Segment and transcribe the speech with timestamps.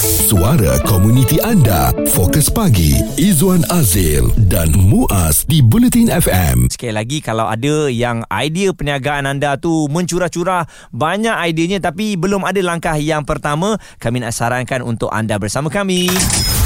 [0.00, 1.92] Suara komuniti anda.
[2.16, 2.96] Fokus pagi.
[3.20, 6.72] Izwan Azil dan Muaz di Bulletin FM.
[6.72, 12.64] Sekali lagi kalau ada yang idea perniagaan anda tu mencurah-curah banyak idenya tapi belum ada
[12.64, 16.08] langkah yang pertama, kami nak sarankan untuk anda bersama kami.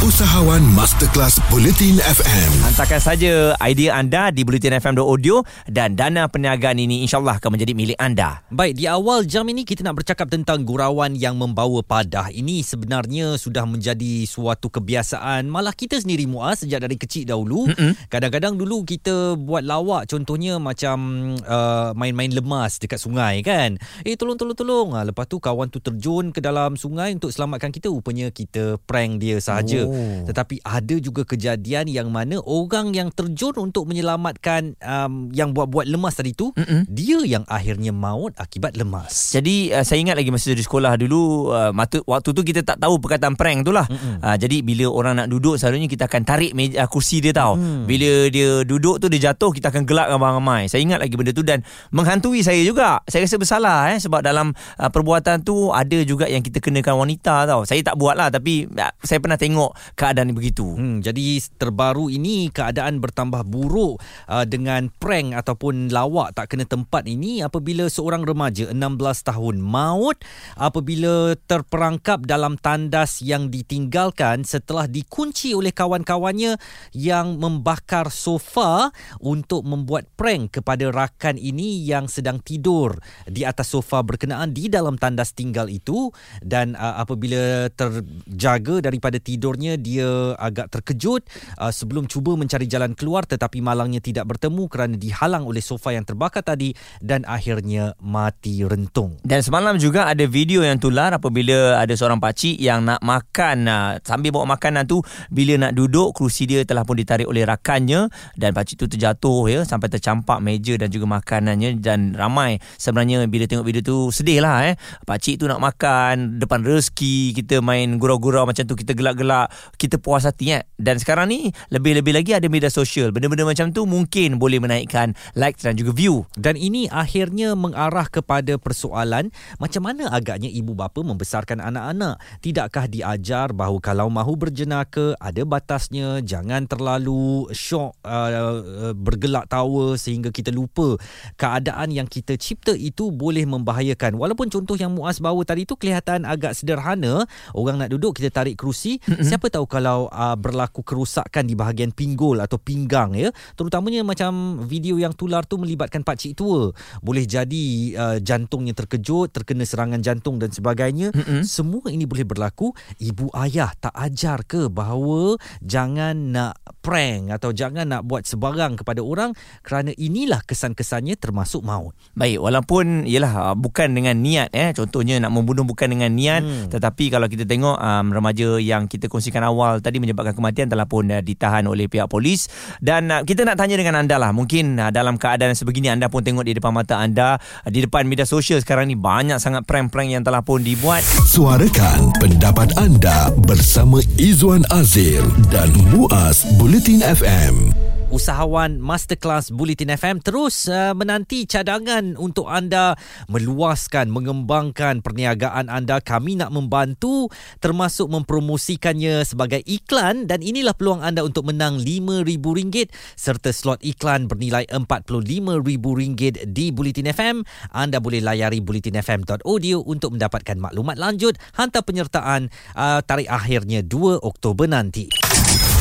[0.07, 2.51] Usahawan Masterclass Bulletin FM.
[2.71, 8.47] Hantarkan saja idea anda di bulletinfm.audio dan dana perniagaan ini insyaAllah akan menjadi milik anda.
[8.55, 12.31] Baik, di awal jam ini kita nak bercakap tentang gurauan yang membawa padah.
[12.31, 15.49] Ini sebenarnya sudah menjadi suatu kebiasaan.
[15.49, 17.67] Malah kita sendiri Muaz sejak dari kecil dahulu.
[17.73, 17.97] Mm-mm.
[18.13, 23.81] Kadang-kadang dulu kita buat lawak contohnya macam uh, main-main lemas dekat sungai kan.
[24.05, 24.89] Eh tolong tolong tolong.
[24.95, 27.89] Ha, lepas tu kawan tu terjun ke dalam sungai untuk selamatkan kita.
[27.89, 29.89] Rupanya kita prank dia sahaja.
[29.89, 30.29] Oh.
[30.29, 36.19] Tetapi ada juga kejadian yang mana orang yang terjun untuk menyelamatkan um, yang buat-buat lemas
[36.19, 36.85] tadi tu, Mm-mm.
[36.91, 39.33] dia yang akhirnya maut akibat lemas.
[39.33, 41.73] Jadi uh, saya ingat lagi masa di sekolah dulu uh,
[42.05, 43.87] waktu tu kita tak tahu perkataan prank tu lah.
[44.19, 47.55] Uh, jadi bila orang nak duduk selalunya kita akan tarik meja, uh, kursi dia tau.
[47.55, 47.87] Mm.
[47.87, 50.67] Bila dia duduk tu dia jatuh kita akan gelak ramai-ramai.
[50.67, 51.63] Saya ingat lagi benda tu dan
[51.95, 52.99] menghantui saya juga.
[53.07, 57.47] Saya rasa bersalah eh sebab dalam uh, perbuatan tu ada juga yang kita kenakan wanita
[57.47, 57.63] tau.
[57.63, 60.67] Saya tak buat lah tapi uh, saya pernah tengok keadaan begitu.
[60.75, 67.07] Hmm, jadi terbaru ini keadaan bertambah buruk uh, dengan prank ataupun lawak tak kena tempat
[67.07, 70.19] ini apabila seorang remaja 16 tahun maut
[70.57, 76.57] apabila terperangkap dalam tandas yang ditinggalkan setelah dikunci oleh kawan-kawannya
[76.97, 78.89] yang membakar sofa
[79.21, 82.97] untuk membuat prank kepada rakan ini yang sedang tidur
[83.29, 86.09] di atas sofa berkenaan di dalam tandas tinggal itu
[86.41, 91.27] dan uh, apabila terjaga daripada tidurnya dia agak terkejut
[91.61, 96.07] uh, sebelum cuba mencari jalan keluar tetapi malangnya tidak bertemu kerana dihalang oleh sofa yang
[96.07, 99.19] terbakar tadi dan akhirnya mati rentung.
[99.25, 103.91] Dan semalam juga ada video yang tular apabila ada seorang pakcik yang nak makan uh,
[104.07, 108.07] sambil bawa makanan tu bila nak duduk kerusi dia telah pun ditarik oleh rakannya
[108.39, 113.51] dan pakcik tu terjatuh ya sampai tercampak meja dan juga makanannya dan ramai sebenarnya bila
[113.51, 114.75] tengok video tu sedih lah eh
[115.05, 120.25] pakcik tu nak makan depan rezeki kita main gurau-gurau macam tu kita gelak-gelak kita puas
[120.29, 120.63] hati eh.
[120.77, 123.11] Dan sekarang ni lebih-lebih lagi ada media sosial.
[123.11, 126.29] Benda-benda macam tu mungkin boleh menaikkan like dan juga view.
[126.37, 132.21] Dan ini akhirnya mengarah kepada persoalan macam mana agaknya ibu bapa membesarkan anak-anak.
[132.45, 140.31] Tidakkah diajar bahawa kalau mahu berjenaka ada batasnya, jangan terlalu syok uh, bergelak tawa sehingga
[140.31, 140.97] kita lupa
[141.35, 144.17] keadaan yang kita cipta itu boleh membahayakan.
[144.17, 148.55] Walaupun contoh yang Muaz bawa tadi tu kelihatan agak sederhana, orang nak duduk kita tarik
[148.55, 149.27] kerusi, mm-hmm.
[149.27, 153.29] siapa tahu kalau uh, berlaku kerusakan di bahagian pinggul atau pinggang ya
[153.59, 156.71] terutamanya macam video yang tular tu melibatkan pak cik tua
[157.05, 157.67] boleh jadi
[157.99, 161.43] uh, jantungnya terkejut terkena serangan jantung dan sebagainya mm-hmm.
[161.45, 162.64] semua ini boleh berlaku
[163.03, 169.01] ibu ayah tak ajar ke bahawa jangan nak prank atau jangan nak buat sebarang kepada
[169.01, 169.33] orang
[169.65, 171.97] kerana inilah kesan-kesannya termasuk maut.
[172.13, 174.77] Baik walaupun ialah uh, bukan dengan niat eh.
[174.77, 176.69] Contohnya nak membunuh bukan dengan niat hmm.
[176.69, 181.09] tetapi kalau kita tengok um, remaja yang kita kongsikan awal tadi menyebabkan kematian telah pun
[181.09, 182.53] uh, ditahan oleh pihak polis.
[182.85, 184.37] Dan uh, kita nak tanya dengan anda lah.
[184.37, 188.05] Mungkin uh, dalam keadaan sebegini anda pun tengok di depan mata anda uh, di depan
[188.05, 191.01] media sosial sekarang ni banyak sangat prank-prank yang telah pun dibuat.
[191.25, 196.43] Suarakan pendapat anda bersama Izwan Azil dan Muaz
[196.75, 197.71] Bulletin FM
[198.11, 202.99] usahawan Masterclass Bulletin FM terus uh, menanti cadangan untuk anda
[203.31, 206.03] meluaskan, mengembangkan perniagaan anda.
[206.03, 207.31] Kami nak membantu
[207.63, 214.67] termasuk mempromosikannya sebagai iklan dan inilah peluang anda untuk menang RM5,000 serta slot iklan bernilai
[214.67, 217.37] RM45,000 di Bulletin FM.
[217.71, 221.39] Anda boleh layari bulletinfm.audio untuk mendapatkan maklumat lanjut.
[221.55, 225.34] Hantar penyertaan uh, tarikh akhirnya 2 Oktober nanti.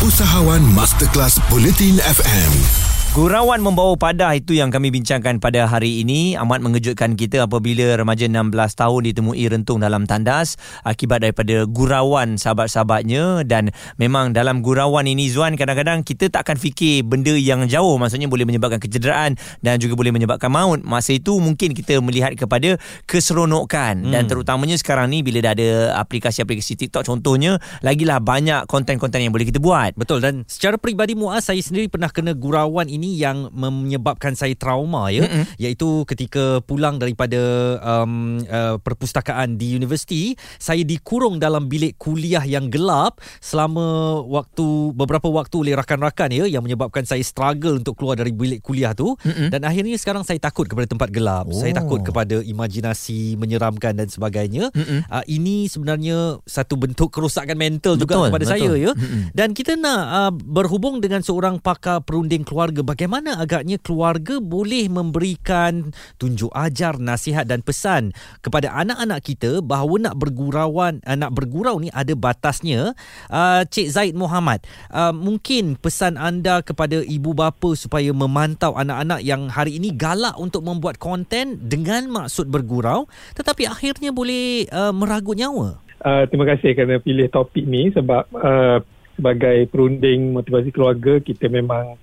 [0.04, 2.93] Usahawan Masterclass Bulletin FM.
[3.14, 6.34] Gurauan membawa padah itu yang kami bincangkan pada hari ini.
[6.34, 13.46] Amat mengejutkan kita apabila remaja 16 tahun ditemui rentung dalam tandas akibat daripada gurauan sahabat-sahabatnya.
[13.46, 13.70] Dan
[14.02, 18.02] memang dalam gurauan ini Zuan kadang-kadang kita tak akan fikir benda yang jauh.
[18.02, 20.82] Maksudnya boleh menyebabkan kecederaan dan juga boleh menyebabkan maut.
[20.82, 24.10] Masa itu mungkin kita melihat kepada keseronokan.
[24.10, 24.10] Hmm.
[24.10, 25.70] dan terutamanya sekarang ni bila dah ada
[26.02, 29.94] aplikasi-aplikasi TikTok contohnya lagilah banyak konten-konten yang boleh kita buat.
[29.94, 30.18] Betul.
[30.26, 35.12] Dan secara peribadi Muaz saya sendiri pernah kena gurauan ini ini yang menyebabkan saya trauma
[35.12, 35.60] ya mm-hmm.
[35.60, 42.72] iaitu ketika pulang daripada um, uh, perpustakaan di universiti saya dikurung dalam bilik kuliah yang
[42.72, 48.32] gelap selama waktu beberapa waktu oleh rakan-rakan ya yang menyebabkan saya struggle untuk keluar dari
[48.32, 49.52] bilik kuliah tu mm-hmm.
[49.52, 51.60] dan akhirnya sekarang saya takut kepada tempat gelap oh.
[51.60, 55.12] saya takut kepada imajinasi menyeramkan dan sebagainya mm-hmm.
[55.12, 58.54] uh, ini sebenarnya satu bentuk kerosakan mental betul, juga kepada betul.
[58.56, 59.22] saya ya mm-hmm.
[59.36, 65.90] dan kita nak uh, berhubung dengan seorang pakar perunding keluarga bagaimana agaknya keluarga boleh memberikan
[66.22, 68.14] tunjuk ajar nasihat dan pesan
[68.46, 72.94] kepada anak-anak kita bahawa nak bergurauan uh, nak bergurau ni ada batasnya?
[73.34, 74.62] Uh, Cik Zaid Muhammad
[74.94, 80.62] uh, mungkin pesan anda kepada ibu bapa supaya memantau anak-anak yang hari ini galak untuk
[80.62, 85.82] membuat konten dengan maksud bergurau tetapi akhirnya boleh uh, meragut nyawa?
[86.04, 88.78] Uh, terima kasih kerana pilih topik ni sebab uh,
[89.18, 91.98] sebagai perunding motivasi keluarga kita memang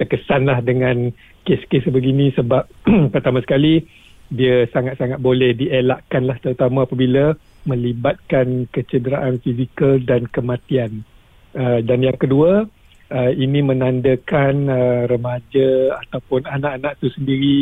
[0.00, 1.12] terkesanlah dengan
[1.44, 2.64] kes-kes sebegini sebab
[3.14, 3.84] pertama sekali
[4.32, 7.36] dia sangat-sangat boleh dielakkan lah terutama apabila
[7.68, 11.04] melibatkan kecederaan fizikal dan kematian.
[11.52, 12.64] Uh, dan yang kedua,
[13.10, 17.58] uh, ini menandakan uh, remaja ataupun anak-anak itu sendiri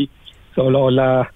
[0.55, 1.27] seolah-olah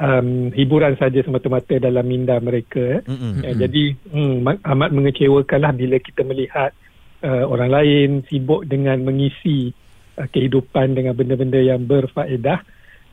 [0.00, 3.04] um, hiburan saja semata-mata dalam minda mereka.
[3.04, 3.32] Mm-hmm.
[3.44, 6.72] Uh, jadi mm, amat mengecewakanlah bila kita melihat
[7.22, 9.76] uh, orang lain sibuk dengan mengisi
[10.18, 12.62] uh, kehidupan dengan benda-benda yang berfaedah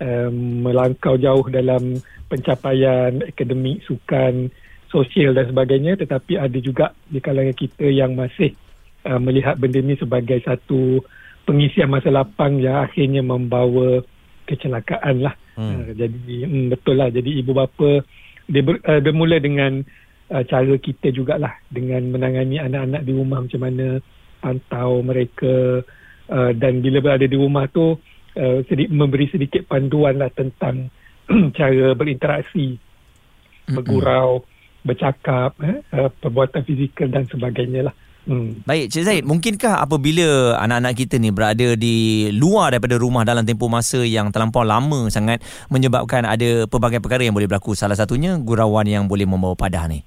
[0.02, 4.50] um, melangkau jauh dalam pencapaian akademik sukan
[4.88, 6.00] sosial dan sebagainya.
[6.00, 8.54] Tetapi ada juga di kalangan kita yang masih
[9.06, 11.02] uh, melihat benda ini sebagai satu
[11.48, 14.04] pengisian masa lapang yang akhirnya membawa
[14.48, 15.36] kecelakaan lah.
[15.58, 15.88] Hmm.
[15.88, 17.10] uh, jadi um, betul lah.
[17.12, 18.04] Jadi ibu bapa
[18.48, 19.84] dia ber, uh, bermula dengan
[20.32, 24.00] uh, cara kita jugalah dengan menangani anak-anak di rumah macam mana
[24.40, 25.84] pantau mereka
[26.32, 27.96] uh, dan bila berada di rumah tu
[28.38, 30.92] uh, sedikit, memberi sedikit panduan lah tentang
[31.58, 33.76] cara berinteraksi mm-hmm.
[33.76, 34.44] bergurau
[34.88, 37.96] bercakap eh, uh, perbuatan fizikal dan sebagainya lah
[38.28, 38.60] Hmm.
[38.68, 43.72] Baik, Cik Zaid, mungkinkah apabila anak-anak kita ni berada di luar daripada rumah dalam tempoh
[43.72, 45.40] masa yang terlampau lama sangat
[45.72, 47.72] menyebabkan ada pelbagai perkara yang boleh berlaku.
[47.72, 50.04] Salah satunya gurauan yang boleh membawa padah ni.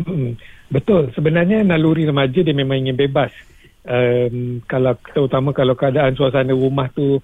[0.00, 0.40] Hmm.
[0.72, 1.12] Betul.
[1.12, 3.28] Sebenarnya naluri remaja dia memang ingin bebas.
[3.90, 7.18] Um, kalau terutama kalau keadaan suasana rumah tu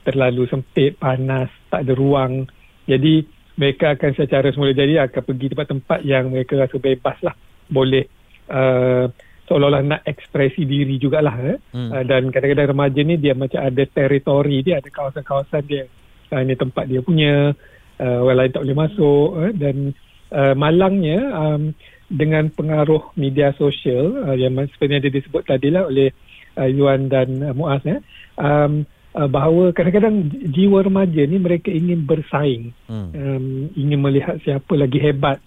[0.00, 2.48] terlalu sempit, panas, tak ada ruang.
[2.88, 3.26] Jadi
[3.60, 7.36] mereka akan secara semula jadi akan pergi tempat-tempat yang mereka rasa bebas lah.
[7.68, 8.08] Boleh
[8.48, 9.12] uh,
[9.46, 11.58] seolah-olah nak ekspresi diri jugalah eh.
[11.74, 11.90] hmm.
[11.94, 15.86] uh, dan kadang-kadang remaja ni dia macam ada teritori dia ada kawasan-kawasan dia
[16.34, 17.54] uh, ini tempat dia punya
[18.02, 19.76] uh, orang lain tak boleh masuk uh, dan
[20.34, 21.62] uh, malangnya um,
[22.06, 26.14] dengan pengaruh media sosial uh, yang seperti yang disebut tadi lah oleh
[26.54, 27.98] uh, Yuan dan uh, Muaz eh,
[28.38, 28.86] um,
[29.18, 32.70] uh, bahawa kadang-kadang jiwa remaja ni mereka ingin bersaing.
[32.86, 33.10] Hmm.
[33.12, 35.42] um, ingin melihat siapa lagi hebat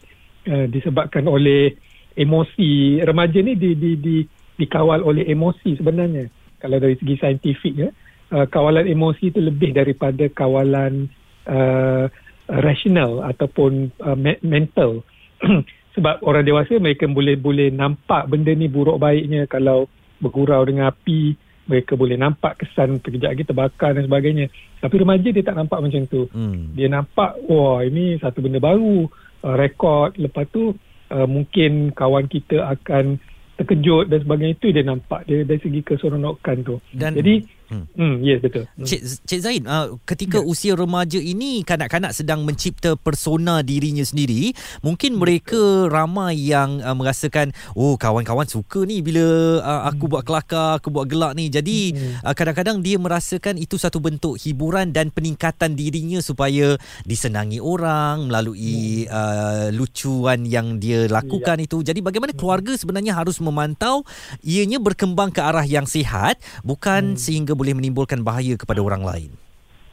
[0.52, 1.80] uh, disebabkan oleh
[2.20, 3.00] emosi.
[3.00, 4.18] Remaja ni di, di, di,
[4.60, 6.28] dikawal oleh emosi sebenarnya.
[6.60, 7.90] Kalau dari segi saintifik ya
[8.34, 11.10] uh, kawalan emosi itu lebih daripada kawalan
[11.50, 12.06] uh,
[12.50, 15.06] rasional ataupun uh, me- mental
[15.98, 19.50] sebab orang dewasa mereka boleh boleh nampak benda ni buruk baiknya.
[19.50, 19.90] Kalau
[20.20, 21.34] bergurau dengan api
[21.70, 24.50] mereka boleh nampak kesan kejap lagi terbakar dan sebagainya.
[24.82, 26.26] Tapi remaja dia tak nampak macam tu.
[26.34, 26.74] Hmm.
[26.74, 29.06] dia nampak wah ini satu benda baru
[29.46, 30.18] uh, rekod.
[30.18, 30.74] Lepas tu
[31.14, 33.22] uh, mungkin kawan kita akan
[33.62, 34.58] terkejut dan sebagainya.
[34.58, 35.30] Itu dia nampak.
[35.30, 36.76] Dia dari segi keseronokan tu.
[36.90, 37.86] Dan, Jadi Hmm.
[37.94, 38.66] hmm, yes betul.
[38.66, 38.86] Hmm.
[38.86, 40.50] Cik, Cik Zain, uh, ketika yeah.
[40.50, 45.20] usia remaja ini kanak-kanak sedang mencipta persona dirinya sendiri, mungkin hmm.
[45.22, 50.14] mereka ramai yang uh, merasakan oh kawan-kawan suka ni bila uh, aku hmm.
[50.18, 51.54] buat kelakar, aku buat gelak ni.
[51.54, 52.26] Jadi hmm.
[52.26, 56.74] uh, kadang-kadang dia merasakan itu satu bentuk hiburan dan peningkatan dirinya supaya
[57.06, 59.14] disenangi orang melalui hmm.
[59.14, 61.68] uh, lucuan yang dia lakukan yeah.
[61.70, 61.78] itu.
[61.86, 62.42] Jadi bagaimana hmm.
[62.42, 64.02] keluarga sebenarnya harus memantau
[64.42, 67.22] ianya berkembang ke arah yang sihat bukan hmm.
[67.22, 69.32] sehingga boleh menimbulkan bahaya kepada orang lain.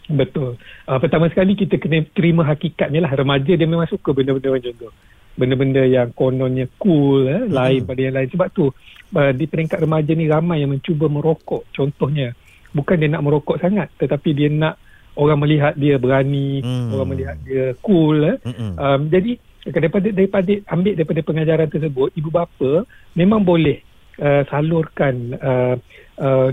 [0.06, 0.54] Betul.
[0.86, 4.90] Uh, pertama sekali kita kena terima hakikatnya lah remaja dia memang suka benda-benda macam tu.
[5.36, 7.50] Benda-benda yang kononnya cool eh, hmm.
[7.50, 8.28] lain pada yang lain.
[8.30, 8.70] Sebab tu
[9.18, 12.30] uh, di peringkat remaja ni ramai yang mencuba merokok contohnya.
[12.70, 14.78] Bukan dia nak merokok sangat tetapi dia nak
[15.16, 16.94] orang melihat dia berani, hmm.
[16.94, 18.22] orang melihat dia cool.
[18.22, 18.36] Eh.
[18.46, 18.74] Hmm.
[18.78, 22.86] Um, jadi daripada, daripada ambil daripada pengajaran tersebut ibu bapa
[23.18, 23.82] memang boleh
[24.22, 25.74] uh, salurkan uh,
[26.20, 26.48] uh,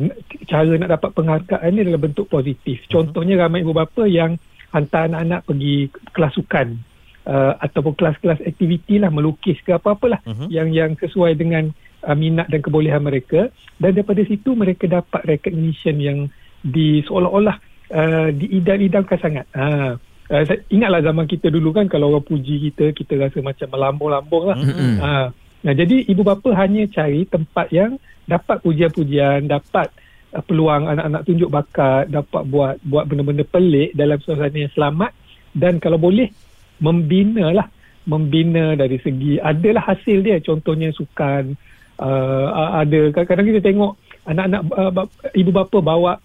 [0.48, 2.84] cara nak dapat penghargaan ni dalam bentuk positif.
[2.86, 2.90] Mhm.
[2.92, 4.40] Contohnya ramai ibu bapa yang
[4.74, 5.76] hantar anak-anak pergi
[6.12, 6.68] kelas sukan
[7.30, 10.50] uh, ataupun kelas-kelas aktiviti lah melukis ke apa-apalah uh-huh.
[10.50, 11.70] yang yang sesuai dengan
[12.04, 16.20] uh, minat dan kebolehan mereka dan daripada situ mereka dapat recognition yang
[16.64, 17.58] di seolah-olah
[17.92, 19.46] uh, diidam-idamkan sangat.
[19.54, 19.94] Ha.
[20.32, 24.58] Uh, ingatlah zaman kita dulu kan kalau orang puji kita kita rasa macam melambung-lambung lah.
[24.58, 24.94] Mm-mm.
[25.04, 25.12] Ha.
[25.64, 27.96] Nah jadi ibu bapa hanya cari tempat yang
[28.28, 29.92] dapat pujian-pujian, dapat
[30.36, 35.12] uh, peluang anak-anak tunjuk bakat, dapat buat buat benda-benda pelik dalam suasana yang selamat.
[35.56, 36.30] Dan kalau boleh
[36.84, 37.68] membina lah.
[38.04, 40.36] Membina dari segi adalah hasil dia.
[40.44, 41.56] Contohnya sukan
[42.04, 43.16] uh, ada.
[43.16, 43.96] Kadang-kadang kita tengok
[44.28, 46.20] anak-anak uh, ibu bapa bawa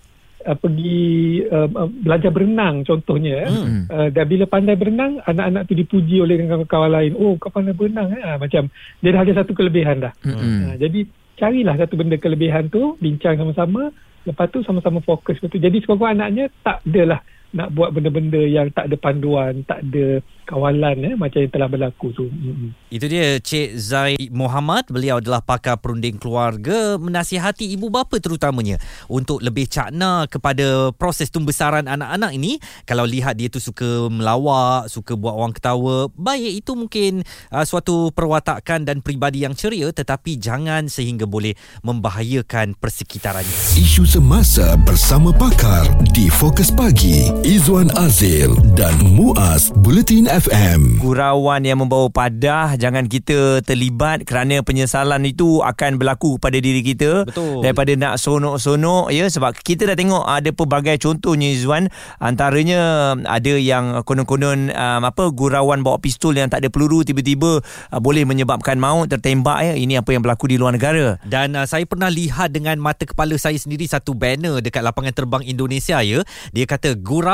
[0.46, 3.50] uh, pergi uh, uh, belajar berenang contohnya eh.
[3.50, 3.82] Hmm.
[3.88, 8.12] uh, dan bila pandai berenang anak-anak tu dipuji oleh kawan-kawan lain oh kau pandai berenang
[8.14, 8.22] eh?
[8.22, 10.74] Ah, macam dia dah ada satu kelebihan dah Mm-mm.
[10.74, 11.06] Ha, jadi
[11.38, 13.94] carilah satu benda kelebihan tu, bincang sama-sama,
[14.26, 15.62] lepas tu sama-sama fokus betul.
[15.62, 20.96] Jadi sekurang anaknya tak adalah nak buat benda-benda yang tak ada panduan, tak ada kawalan
[21.04, 22.24] eh, macam yang telah berlaku tu.
[22.28, 22.72] Mm-mm.
[22.88, 24.88] Itu dia Cik Zai Muhammad.
[24.88, 28.80] Beliau adalah pakar perunding keluarga menasihati ibu bapa terutamanya
[29.12, 32.56] untuk lebih cakna kepada proses pembesaran anak-anak ini.
[32.88, 38.12] Kalau lihat dia tu suka melawak, suka buat orang ketawa, baik itu mungkin uh, suatu
[38.12, 41.52] perwatakan dan peribadi yang ceria tetapi jangan sehingga boleh
[41.84, 43.76] membahayakan persekitarannya.
[43.76, 50.98] Isu semasa bersama pakar di Fokus Pagi Izwan Azil dan Muaz Bulletin FM.
[50.98, 57.30] Gurauan yang membawa padah jangan kita terlibat kerana penyesalan itu akan berlaku pada diri kita
[57.30, 57.62] Betul.
[57.62, 61.86] daripada nak sonok-sonok ya sebab kita dah tengok ada pelbagai contohnya Izwan
[62.18, 68.00] antaranya ada yang konon-konon um, apa gurauan bawa pistol yang tak ada peluru tiba-tiba uh,
[68.02, 71.86] boleh menyebabkan maut tertembak ya ini apa yang berlaku di luar negara Dan uh, saya
[71.86, 76.26] pernah lihat dengan mata kepala saya sendiri satu banner dekat lapangan terbang Indonesia ya.
[76.50, 77.27] Dia kata gurauan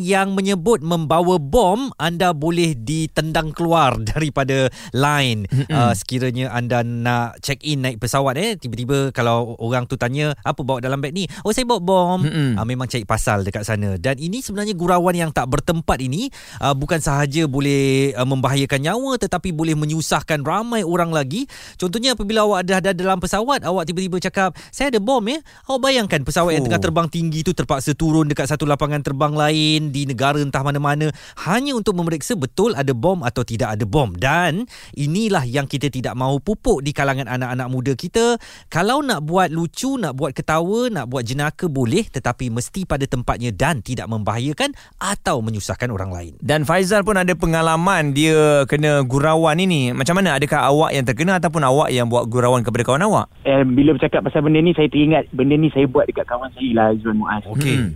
[0.00, 5.44] yang menyebut membawa bom anda boleh ditendang keluar daripada line.
[5.68, 10.64] Uh, sekiranya anda nak check in naik pesawat eh tiba-tiba kalau orang tu tanya apa
[10.64, 11.28] bawa dalam beg ni?
[11.44, 12.18] Oh saya bawa bom.
[12.24, 12.56] Mm-mm.
[12.56, 14.00] Uh, memang cari pasal dekat sana.
[14.00, 16.32] Dan ini sebenarnya gurauan yang tak bertempat ini
[16.64, 21.44] uh, bukan sahaja boleh uh, membahayakan nyawa tetapi boleh menyusahkan ramai orang lagi.
[21.76, 25.36] Contohnya apabila awak dah ada dalam pesawat, awak tiba-tiba cakap, "Saya ada bom ya."
[25.68, 26.72] Awak bayangkan pesawat yang Oh.
[26.72, 31.10] tengah terbang tinggi tu terpaksa turun dekat satu lapangan terbang lain di negara entah mana-mana
[31.46, 34.14] hanya untuk memeriksa betul ada bom atau tidak ada bom.
[34.14, 34.64] Dan
[34.94, 38.38] inilah yang kita tidak mahu pupuk di kalangan anak-anak muda kita.
[38.72, 43.50] Kalau nak buat lucu, nak buat ketawa, nak buat jenaka boleh tetapi mesti pada tempatnya
[43.50, 46.32] dan tidak membahayakan atau menyusahkan orang lain.
[46.40, 51.36] dan Faizal pun ada pengalaman dia kena gurauan ini macam mana adakah awak yang terkena
[51.42, 54.88] ataupun awak yang buat gurauan kepada kawan awak eh, bila bercakap pasal benda ni saya
[54.88, 57.44] teringat benda ni saya buat dekat kawan saya lah Azwan Muaz.
[57.50, 57.76] Okey.
[57.76, 57.90] Hmm.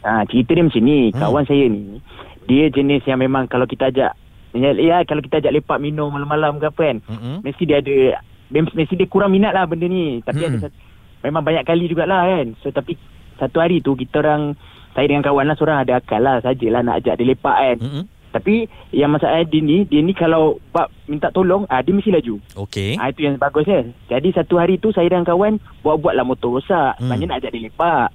[0.00, 1.20] Ha, cerita dia macam ni, Hmm.
[1.20, 2.00] kawan saya ni
[2.48, 4.16] dia jenis yang memang kalau kita ajak
[4.56, 7.36] ya, ya kalau kita ajak lepak minum malam-malam ke apa kan, Mm-mm.
[7.44, 8.18] mesti dia ada
[8.50, 10.18] mesti dia kurang minat lah benda ni.
[10.20, 10.50] Tapi Hmm.
[10.50, 10.76] ada satu,
[11.22, 12.58] memang banyak kali jugalah kan.
[12.58, 12.98] So tapi
[13.36, 14.56] satu hari tu kita orang
[14.90, 17.78] saya dengan kawan lah seorang ada akal lah sajalah nak ajak dia lepak kan.
[17.78, 18.04] Mm-mm.
[18.30, 18.54] Tapi
[18.90, 22.38] yang masalah dia ni, dia ni kalau bab minta tolong, ah dia mesti laju.
[22.56, 22.94] Okey.
[22.94, 23.82] Ah itu yang bagus ya.
[24.08, 26.94] Jadi satu hari tu saya dan kawan buat-buatlah motor rosak.
[26.96, 27.04] Hmm.
[27.04, 27.10] Hmm.
[27.10, 28.08] Banyak nak ajak dia lepak.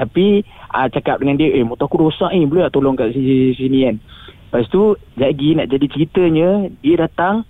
[0.00, 0.40] Tapi
[0.72, 3.78] ah cakap dengan dia, "Eh, motor aku rosak ni, boleh tak tolong kat sini, sini
[3.84, 3.96] kan?"
[4.48, 6.48] Lepas tu, lagi nak jadi ceritanya,
[6.80, 7.44] dia datang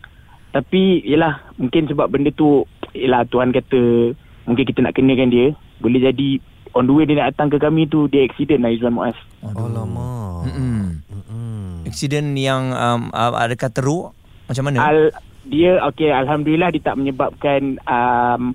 [0.51, 4.13] tapi yalah mungkin sebab benda tu yalah tuan kata
[4.51, 6.43] mungkin kita nak kenakan dia, boleh jadi
[6.75, 9.19] on the way dia nak datang ke kami tu dia accident lah Izwan Muaz.
[9.47, 10.51] Alamak.
[10.51, 10.83] Mm-mm.
[11.07, 11.87] Mm-mm.
[11.87, 14.07] Aksiden yang um, uh, adakah teruk
[14.51, 14.99] macam mana Al
[15.47, 18.53] dia okey alhamdulillah dia tak menyebabkan um,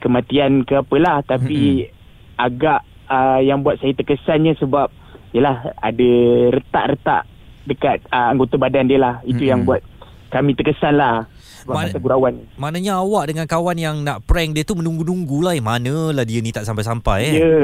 [0.00, 1.88] kematian ke apalah tapi
[2.36, 4.90] agak uh, yang buat saya terkesannya sebab
[5.30, 6.10] yalah ada
[6.50, 7.22] retak-retak
[7.64, 9.50] dekat uh, anggota badan dia lah itu Mm-mm.
[9.50, 9.82] yang buat
[10.26, 11.26] kami terkesan lah
[11.62, 15.52] sebab Man- masa gurauan Maknanya awak dengan kawan yang nak prank dia tu menunggu-nunggu lah.
[15.52, 17.34] Eh, manalah dia ni tak sampai-sampai eh.
[17.34, 17.54] Ya,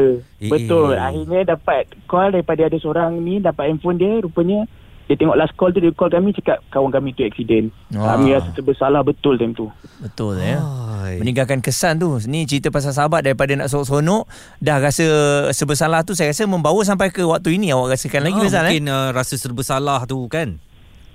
[0.40, 0.94] Eh, betul.
[0.94, 0.98] eh.
[0.98, 4.66] Akhirnya dapat call daripada ada seorang ni, dapat handphone dia, rupanya
[5.12, 7.68] dia tengok last call tu, dia call kami, cakap kawan kami tu accident.
[7.92, 8.16] Wah.
[8.16, 9.68] Kami rasa bersalah betul time tu.
[10.00, 11.20] betul ya Hai.
[11.20, 14.24] meninggalkan kesan tu ni cerita pasal sahabat daripada nak sonok-sonok
[14.58, 15.04] dah rasa
[15.52, 18.86] sebersalah tu saya rasa membawa sampai ke waktu ini awak rasakan lagi Faizal eh Mungkin
[18.88, 20.56] uh, rasa serba salah tu kan.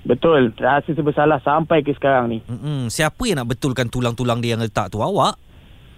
[0.05, 2.39] Betul, rasa bersalah sampai ke sekarang ni.
[2.45, 2.87] Mm-mm.
[2.87, 5.01] Siapa yang nak betulkan tulang-tulang dia yang letak tu?
[5.01, 5.35] Awak?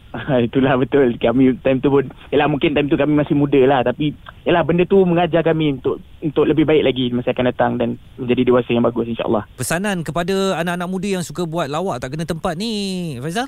[0.49, 1.13] Itulah betul.
[1.21, 3.85] Kami time tu pun, yalah mungkin time tu kami masih muda lah.
[3.85, 4.13] Tapi,
[4.43, 8.49] yalah benda tu mengajar kami untuk untuk lebih baik lagi masa akan datang dan menjadi
[8.49, 9.45] dewasa yang bagus insyaAllah.
[9.53, 13.47] Pesanan kepada anak-anak muda yang suka buat lawak tak kena tempat ni, Faizal?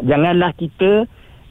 [0.00, 1.08] janganlah kita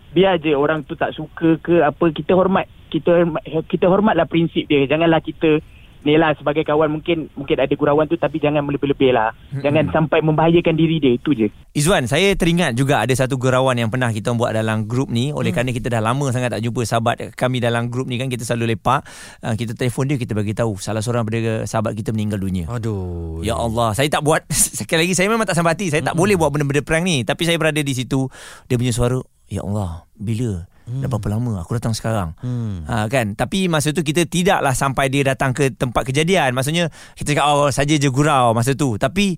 [0.10, 3.30] biar je orang tu tak suka ke apa kita hormat kita
[3.70, 5.62] kita hormatlah prinsip dia janganlah kita
[6.08, 9.36] ni lah sebagai kawan mungkin mungkin ada gurauan tu tapi jangan melebih-lebih lah.
[9.60, 11.48] Jangan sampai membahayakan diri dia itu je.
[11.76, 15.52] Izwan, saya teringat juga ada satu gurauan yang pernah kita buat dalam grup ni oleh
[15.52, 18.76] kerana kita dah lama sangat tak jumpa sahabat kami dalam grup ni kan kita selalu
[18.76, 19.04] lepak
[19.44, 22.66] uh, kita telefon dia kita bagi tahu salah seorang daripada sahabat kita meninggal dunia.
[22.72, 23.44] Aduh.
[23.44, 24.48] Ya Allah, saya tak buat
[24.80, 25.92] sekali lagi saya memang tak sampai hati.
[25.92, 28.32] Saya tak boleh buat benda-benda prank ni, tapi saya berada di situ
[28.72, 29.20] dia punya suara,
[29.52, 31.06] ya Allah, bila Hmm.
[31.06, 31.62] Dah berapa lama?
[31.62, 32.34] Aku datang sekarang.
[32.42, 32.82] Hmm.
[32.90, 33.38] ha, kan?
[33.38, 36.58] Tapi masa tu kita tidaklah sampai dia datang ke tempat kejadian.
[36.58, 38.98] Maksudnya kita cakap oh saja je gurau masa tu.
[38.98, 39.38] Tapi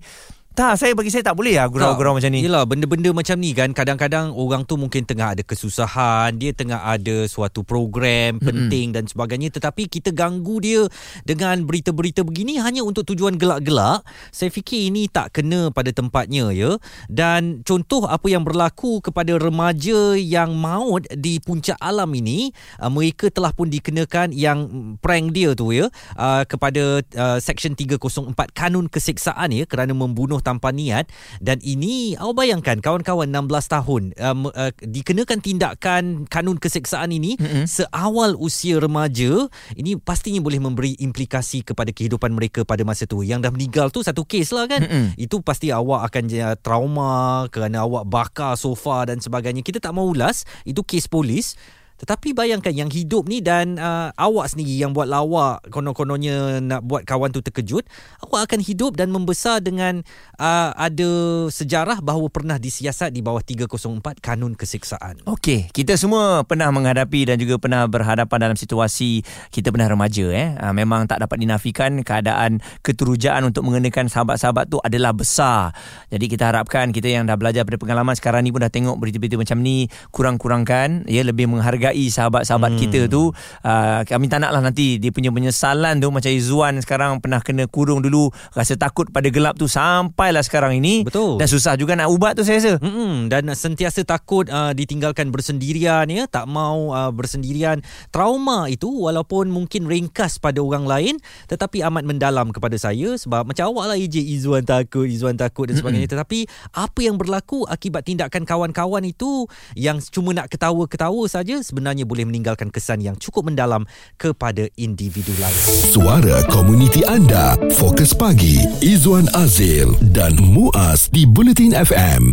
[0.52, 2.44] tak, saya bagi saya tak boleh lah gurau-gurau macam ni.
[2.44, 7.24] Yelah, benda-benda macam ni kan kadang-kadang orang tu mungkin tengah ada kesusahan, dia tengah ada
[7.24, 8.44] suatu program mm-hmm.
[8.44, 10.84] penting dan sebagainya tetapi kita ganggu dia
[11.24, 14.04] dengan berita-berita begini hanya untuk tujuan gelak-gelak.
[14.28, 16.76] Saya fikir ini tak kena pada tempatnya ya.
[17.08, 23.32] Dan contoh apa yang berlaku kepada remaja yang maut di puncak alam ini, uh, mereka
[23.32, 24.68] telah pun dikenakan yang
[25.00, 25.88] prank dia tu ya
[26.20, 31.08] uh, kepada uh, Section 304 Kanun Keseksaan ya kerana membunuh tanpa niat.
[31.38, 37.64] Dan ini awak bayangkan kawan-kawan 16 tahun um, uh, dikenakan tindakan kanun keseksaan ini mm-hmm.
[37.70, 39.46] seawal usia remaja
[39.78, 44.02] ini pastinya boleh memberi implikasi kepada kehidupan mereka pada masa tu yang dah meninggal tu
[44.02, 44.82] satu kes lah kan.
[44.82, 45.14] Mm-hmm.
[45.16, 46.24] itu pasti awak akan
[46.58, 49.62] trauma kerana awak bakar sofa dan sebagainya.
[49.62, 51.54] Kita tak mau ulas itu kes polis
[52.02, 57.06] tetapi bayangkan yang hidup ni dan uh, awak sendiri yang buat lawak konon-kononnya nak buat
[57.06, 57.86] kawan tu terkejut,
[58.26, 60.02] awak akan hidup dan membesar dengan
[60.34, 61.10] uh, ada
[61.46, 65.22] sejarah bahawa pernah disiasat di bawah 304 kanun keseksaan.
[65.30, 69.22] Okey, kita semua pernah menghadapi dan juga pernah berhadapan dalam situasi
[69.54, 70.58] kita pernah remaja eh.
[70.58, 75.70] Uh, memang tak dapat dinafikan keadaan keterujaan untuk mengenakan sahabat-sahabat tu adalah besar.
[76.10, 79.38] Jadi kita harapkan kita yang dah belajar pada pengalaman sekarang ni pun dah tengok berita-berita
[79.38, 82.80] macam ni kurang-kurangkan ya lebih menghargai menghargai sahabat-sahabat hmm.
[82.80, 83.30] kita tu
[83.62, 86.08] uh, kami tak naklah nanti dia punya penyesalan tu.
[86.08, 91.04] Macam Izzuan sekarang pernah kena kurung dulu rasa takut pada gelap tu sampailah sekarang ini.
[91.04, 91.36] Betul.
[91.36, 92.74] Dan susah juga nak ubat tu saya rasa.
[92.80, 96.24] Hmm, dan sentiasa takut uh, ditinggalkan bersendirian ya.
[96.26, 97.84] Tak mau uh, bersendirian.
[98.08, 101.14] Trauma itu walaupun mungkin ringkas pada orang lain
[101.50, 105.76] tetapi amat mendalam kepada saya sebab macam awak lah EJ Izzuan takut Izzuan takut dan
[105.76, 106.08] sebagainya.
[106.08, 106.14] Hmm.
[106.18, 106.38] tetapi
[106.72, 109.46] apa yang berlaku akibat tindakan kawan-kawan itu
[109.76, 113.82] yang cuma nak ketawa-ketawa saja sebenarnya sebenarnya boleh meninggalkan kesan yang cukup mendalam
[114.14, 115.62] kepada individu lain.
[115.90, 122.22] Suara komuniti anda, Fokus Pagi, Izwan Azil dan Muaz di Bulletin FM.